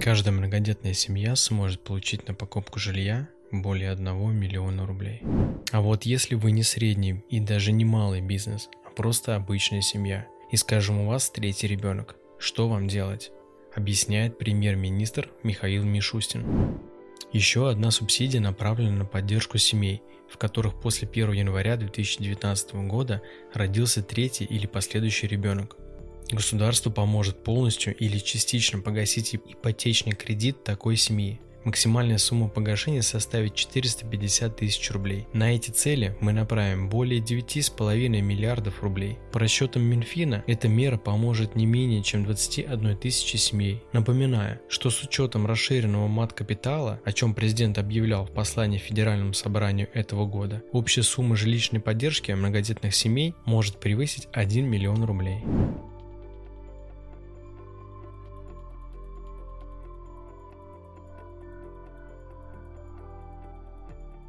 [0.00, 5.20] Каждая многодетная семья сможет получить на покупку жилья более 1 миллиона рублей.
[5.72, 10.26] А вот если вы не средний и даже не малый бизнес, а просто обычная семья,
[10.50, 13.30] и скажем у вас третий ребенок, что вам делать?
[13.74, 16.80] Объясняет премьер-министр Михаил Мишустин.
[17.34, 23.20] Еще одна субсидия направлена на поддержку семей, в которых после 1 января 2019 года
[23.52, 25.76] родился третий или последующий ребенок.
[26.30, 31.40] Государство поможет полностью или частично погасить ипотечный кредит такой семьи.
[31.64, 35.26] Максимальная сумма погашения составит 450 тысяч рублей.
[35.34, 39.18] На эти цели мы направим более 9,5 миллиардов рублей.
[39.32, 43.82] По расчетам Минфина, эта мера поможет не менее чем 21 тысячи семей.
[43.92, 50.24] Напоминаю, что с учетом расширенного мат-капитала, о чем президент объявлял в послании Федеральному собранию этого
[50.24, 55.42] года, общая сумма жилищной поддержки многодетных семей может превысить 1 миллион рублей.